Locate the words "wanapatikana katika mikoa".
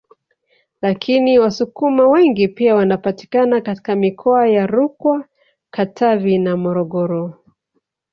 2.75-4.47